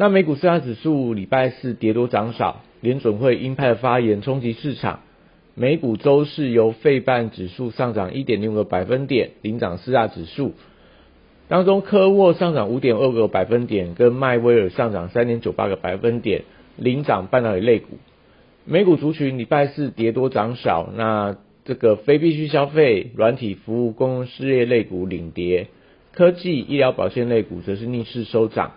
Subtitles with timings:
[0.00, 5.00] 那美股四大指数礼拜四跌多涨少，联准会鹰派发言冲击市场。
[5.54, 10.54] 美股周市由费半指数上涨一点六个百分点，领涨四大指数。
[11.48, 16.44] 当中科沃上涨五点二个百分点，跟迈威尔上涨三点九八个百分点，
[16.76, 17.98] 领涨半导体类股。
[18.64, 21.36] 美股族群礼拜四跌多涨少，那。
[21.66, 25.68] 这个非必需消费、软体服务、公共事业类股领跌，
[26.14, 28.72] 科技、医疗保健类股则是逆势收涨。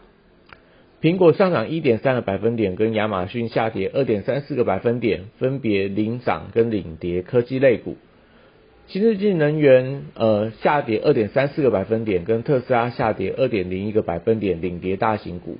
[1.04, 7.98] 苹果上涨一点三个百分点，跟亚马逊下跌二点三四个百分点，分别领涨跟领跌科技类股。
[8.88, 15.58] 新日进能源呃下跌二点三四个百分点，跟特斯拉下跌二点零一个百分点，领跌大型股。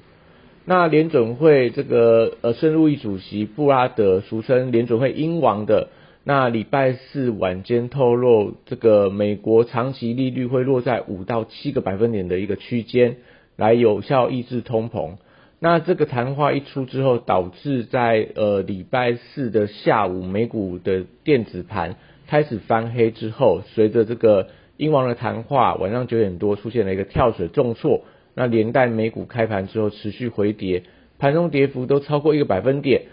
[0.64, 5.90] 那联准会这个呃深入议主席布拉德，俗称联准会英王的。
[6.24, 13.18] 那礼拜四晚间透露，这个美国长期利率会落在五到七个百分点的一个区间，
[13.58, 15.18] 来有效抑制通膨。
[15.66, 21.96] 那这个谈话一出之后，导致在呃礼拜四的下午，美股的电子盘
[22.28, 28.02] 开始翻黑之后，随着这个英王的谈话，晚上九点多出现了一个跳水重挫，
[28.36, 30.84] 那连带美股开盘之后持续回跌，
[31.18, 33.04] 盘中跌幅都超过一个百分点。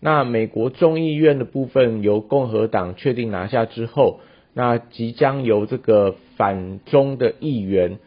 [0.00, 4.20] 那美国众议院的部分由共和党确定拿下之后，
[4.54, 7.98] 那即将由这个反中的议员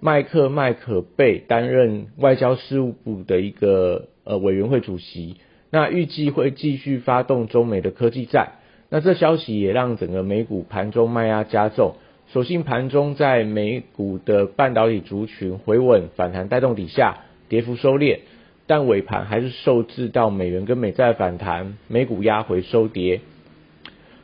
[0.00, 5.36] 麦克麦可贝担任外交事务部的一个呃委员会主席。
[5.70, 8.52] 那预计会继续发动中美的科技战。
[8.90, 11.94] 那这消息也让整个美股盘中卖压加重。
[12.28, 18.20] 所幸盘中在美股的半导体族群回稳反弹带动底下，跌幅收敛。
[18.66, 23.20] 但尾盘还是受制到美元跟美债反弹，美股压回收跌。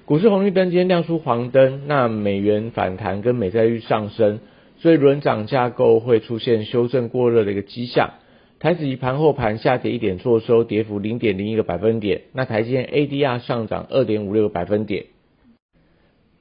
[0.04, 4.40] 股市红绿灯今天亮出黄灯，那美元反弹跟美债率上升，
[4.78, 8.14] 所以轮涨架构会出现修正过热的一个迹象。
[8.60, 12.22] 台指以盘后盘下跌一点，做收跌幅零点零一个百分点。
[12.32, 15.06] 那台积电 ADR 上涨二点五六个百分点。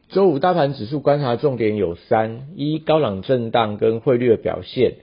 [0.09, 4.93] 周五大盘指数观察重点有三：一高档震荡跟汇率的表现。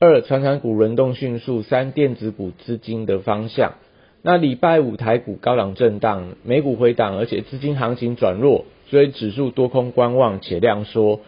[0.00, 3.74] 二，传产股轮动迅速；三，电子股资金的方向。
[4.22, 11.20] 那礼拜五台股高档震荡，美股回档，而且资金行情转弱，所以指数多空观望且量缩，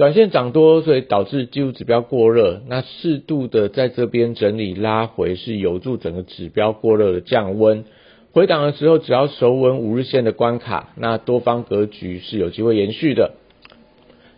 [0.00, 2.62] 短线涨多，所以导致技术指标过热。
[2.66, 7.84] 那适度的在这边整理拉回，是有助整个指标过热的降温。
[8.32, 13.32] 回档的时候，只要守稳五日线的关卡，那多方格局是有机会延续的。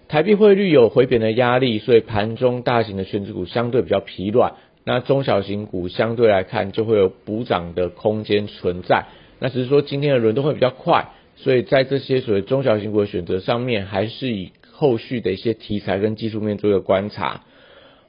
[0.08, 4.54] 台币汇率有回贬的压力，所以盘中大型的全指股相对比较疲软。
[4.82, 9.04] 那中小型股相对来看就会有补涨的空间存在。
[9.38, 14.50] 那只是说今天的轮动会比较快，所以在这些所谓中小型股的选择上面，还是以
[14.82, 17.42] 后续的一些题材跟技术面做一个观察。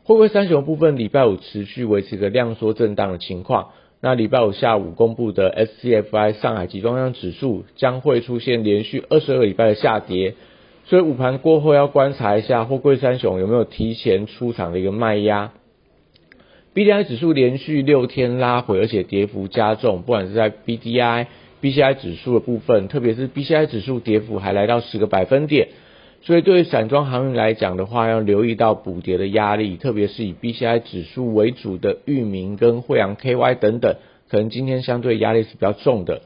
[0.06, 3.70] 会不会三雄部分礼拜五持续维持一个量缩震荡的情况？
[4.02, 10.34] 那礼拜五下午公布的 SCFI 上海集装箱指数将会出现连续二十二个礼拜的下跌。
[10.86, 15.52] 所以午盘过后要观察一下货柜三雄有没有提前出场的一个卖压。
[16.74, 21.28] B D I 指数连续六天拉回，而且跌幅加重，不管是在 B D I、
[21.62, 25.68] B C I 指数的部分，特别是 B C I 指数跌幅还来到十个百分点。
[26.26, 33.98] 所以对于散装航运来讲的话，要留意到补跌的压力，特别是以 B C I 指数为主的域名跟惠阳 K Y 等等，
[34.30, 36.22] 可能今天相对压力是比较重的。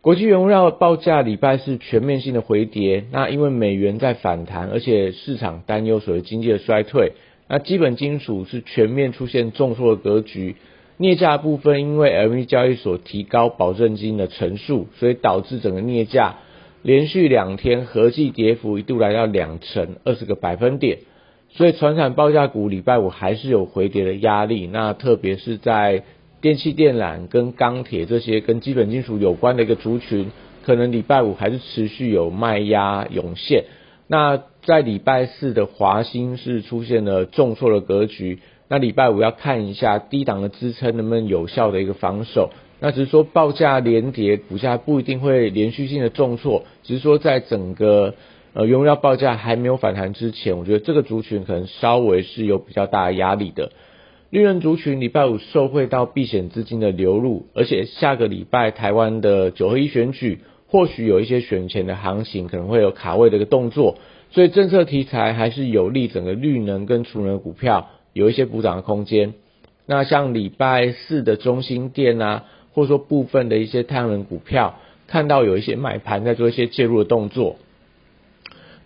[0.00, 7.12] 国际原物料报价礼拜是全面性的回跌，那因为美元在反弹，而且市场担忧所谓经济的衰退，
[7.46, 10.56] 那基本金属是全面出现重挫的格局。
[10.96, 16.36] 镍价部分因为 LV 交易所提高保证金的乘数，所以导致整个镍价
[16.82, 20.98] 连续两天合计跌幅一度来到两成二十个百分点，
[21.50, 26.02] 所以船产报价股礼拜五还是有回跌的压力，那特别是在。
[26.42, 30.30] 电气电缆跟钢铁这些跟基本金属有关的一个族群，
[30.64, 33.64] 可能礼拜五还是持续有卖压涌现。
[34.06, 38.38] 那在礼拜四的华兴是出现了重挫的格局，
[38.68, 42.48] 那礼拜五要看一下低档的支撑能不能有效的一个防守。
[42.80, 48.14] 那只是说报价连跌，股价不一定会连续性的重挫，只是说在整个
[48.54, 53.70] 呃原料报价还没有反弹之前，我觉得这个族群可能稍微是有比较大的压力的。
[54.30, 60.38] 绿能族群礼拜五受惠到避险资金的流入，而且下个礼拜台湾的九合一选举，
[60.68, 63.98] 或许有一些选前的行情可能会有卡位的一个动作，
[64.30, 69.34] 所以政策题材还是有利整个绿能跟储能股票有一些补涨的空间。
[69.86, 72.44] 那像礼拜四的中心店啊，
[72.80, 77.56] 或者说部分的一些太阳能股票，看到有一些买盘在做一些介入的动作。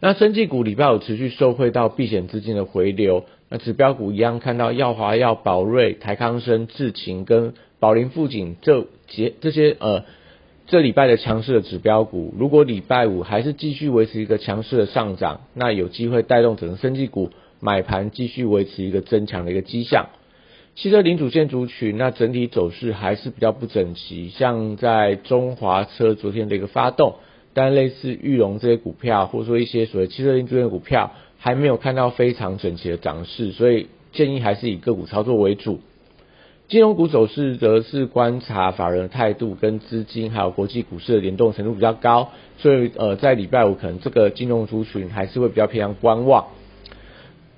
[0.01, 3.25] 那生技股礼拜五持续受惠到避险资金的回流。
[3.49, 10.03] 那指标股一样，看到耀华耀、宝瑞、台康生、智勤跟宝林富锦这节这些呃
[10.67, 17.31] 这礼拜的强势的指标股，如果礼拜五还是继续维持一个强势的上涨，那有机会带动整个生技股
[17.61, 20.07] 买盘继续维持一个增强的一个迹象。
[20.77, 27.17] 汽车零组件族群，那整体走势还是比较不整齐，像在中华车昨天的一个发动，
[27.53, 31.13] 但类似玉龙这些股票，或者说一些所谓汽车零组件股票。
[31.37, 35.81] 还没有看到非常整齐的涨势，所以建议还是以个股操作为主。
[36.69, 46.47] 金融股走势则是观察法人的态度跟资金，还有国际股市的联动程度比较高，所以呃在礼拜五可能这个金融族群还是会比较偏向观望。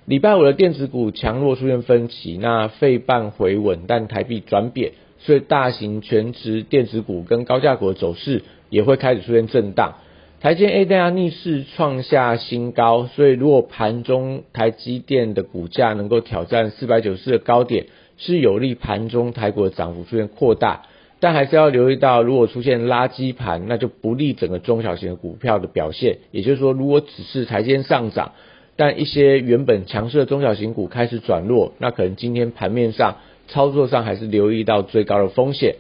[0.07, 9.95] 礼拜五的电子股强弱出现分歧，那费半回稳，但台币转贬，所以大型全值电子股跟高价股的走势也会开始出现震荡。
[10.41, 17.87] 台积 A 大逆势创下新高，所以如果盘中台积电的股价能够挑战四百九十的高点，
[18.17, 20.83] 是有利盘中台股的涨幅出现扩大。
[21.19, 26.19] 但还是要留意到，如果出现垃圾盘，那就不利整个中小型的股票的表现。
[26.31, 28.33] 也就是说，如果只是台积上涨，
[28.77, 33.17] 但一些原本强势的中小型股开始转弱，那可能今天盘面上
[33.49, 35.77] 操作上还是留意到最高的风险。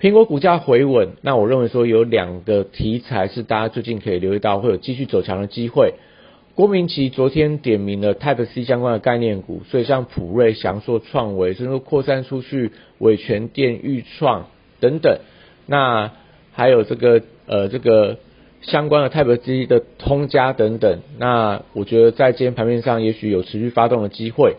[0.00, 5.94] 苹果股价回稳，那我认为说有两个题材是大家最近可以留意到，会有继续走强的机会。
[6.56, 14.46] 郭明奇昨天点名了 Type C 相关的概念股，所以像普瑞、翔硕、创维，甚至扩散出去伟全电、裕创
[14.78, 15.18] 等等，
[15.66, 16.12] 那
[16.52, 18.18] 还有这个呃这个
[18.66, 24.56] 相关的 Type C 的通家等等，那我觉得在今天盘面上也许有持续发动的机会。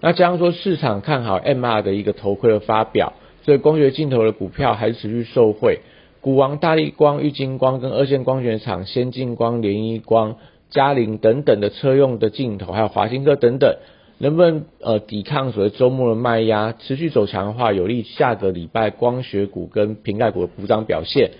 [0.00, 3.12] 那加上说市场看好 MR 的一个头盔的发表。
[3.42, 5.78] 所以光学镜头的股票还是持续受惠，
[6.20, 10.38] 股王大力光、玉金光跟二线光学厂先进光、联一光、
[10.68, 13.76] 嘉陵等等的车用的镜头，还有华星科等等，
[14.18, 21.30] 能不能呃抵抗所谓周末的卖压，持续走强的话，有利下个礼拜光学股跟瓶盖股的补涨表现。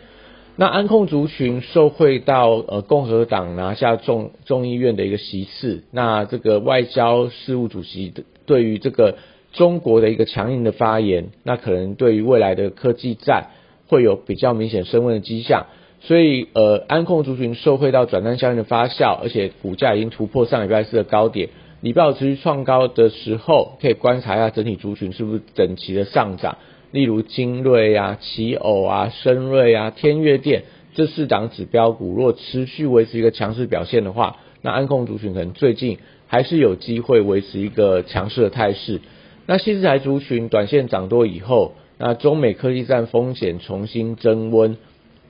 [0.57, 8.13] 那安控族群受惠到呃共和党拿下众众议院的一个席次，那这个外交事务主席
[8.47, 9.17] 对于这个。
[9.53, 13.53] 中国的一个强硬的发言，那可能对于未来的科技战
[13.89, 15.65] 会有比较明显升温的迹象。
[16.03, 21.49] 所以，呃，安控族群受惠到转单效应的发酵，而且股价已经突破上礼拜四的高点，
[21.81, 26.59] 礼拜五持续创高的时候，可以观察一下整体族群是不是整齐的上涨。
[26.97, 30.63] 例如精锐啊、奇偶啊、深锐啊、天越电
[30.95, 39.03] 这四档指标股，若持续维持一个强势表现的话，那安控族群可能最近还是有机会维持一个强势的态势。
[39.45, 44.79] 那新材族群短线涨多以后，那中美科技战风险重新增温，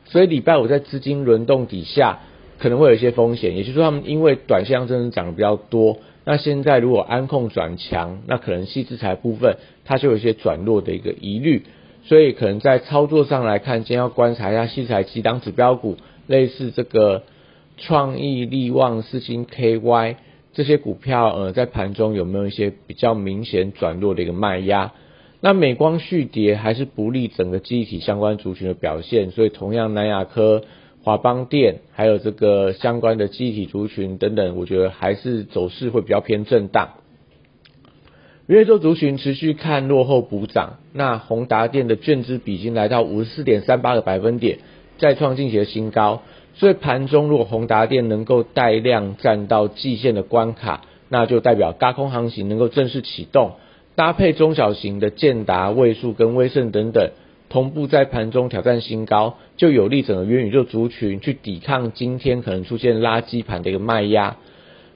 [0.04, 2.20] 所以礼拜五在资金轮动底下，
[2.58, 3.56] 可能会有一些风险。
[3.56, 11.64] 也就是说，他们因为短线真的涨得比较多，那现在如果安控转强，那可能细资材部分它就有一些转弱的一个疑虑，
[12.04, 15.96] 所以可能在操作上来看，今天要观察一下细材几档指标股，
[16.26, 17.22] 类似这个
[17.76, 20.16] 创意、力旺、四星 KY。
[20.54, 24.94] 这些股票呃在盘中有没有一些比较明显转弱的一个卖压？
[25.42, 30.62] 那美光续跌还是不利整个记忆体相关族群的表现，所以同样南亚科、
[31.06, 36.94] 华邦电还有这个相关的记忆体族群等等，我觉得还是走势会比较偏震荡。
[38.48, 44.58] 元宇宙族群持续看落后补涨，那宏达电的券资比已经来到五十四点三八个百分点，
[44.98, 46.22] 再创近期的新高。
[46.54, 53.52] 所以盘中如果宏达电能够带量站到季线的关卡，那就代表高空航行能够正式启动，
[53.94, 57.12] 搭配中小型的建达、位数跟威盛等等，
[57.48, 64.36] 同步在盘中挑战新高，就有利整个元宇宙族群去抵抗今天可能出现垃圾盘的一个卖压。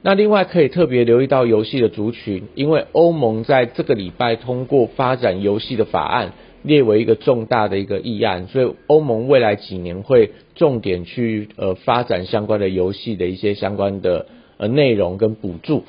[0.02, 6.32] 那另外可以特别留意到游戏的族群，因为欧盟在这个礼拜通过发展游戏的法案。
[6.62, 14.26] 列为一个重大的一个议案，所以欧盟未来几年会重点去呃发展相关的游戏的一些相关的
[14.58, 15.84] 呃内容跟补助。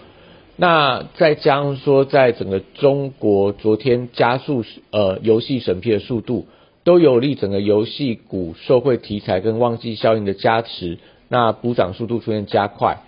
[0.61, 6.45] 那再加上说，在整个中国昨天加速呃游戏审批的速度，
[6.83, 10.99] 都有利整个游戏股受惠题材跟旺季效应的加持，
[11.29, 12.99] 那补涨速度出现加快。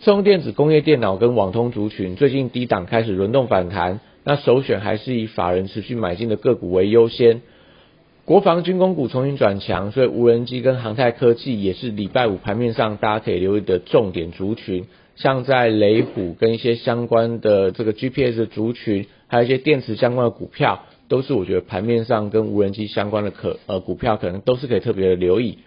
[0.00, 3.98] 车用电子、工业电脑跟网通族群最近低档开始轮动反弹。
[4.22, 7.42] 那首选还是以法人持续买进的个股为优先。
[8.24, 14.84] 国防军工股重新转强，所以无人机跟航太科技也是礼拜五盘面上大家可以留意的重点族群。
[15.22, 25.58] 像在雷虎跟一些相关的这个 GPS 的族群，还有一些电池相关的股票，都是我觉得盘面上跟无人机相关的可呃股票，可能都是可以特别的留意。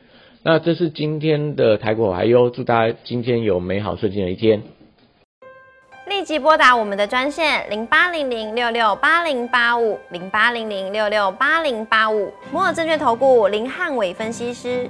[0.41, 4.63] 那这是今天的台股还有，祝大家今天有美好顺境的一天。
[6.07, 14.89] 立即拨打我们的专线零八零零六六八零八五零八零零六六八零八五摩尔证券投顾林汉伟分析师。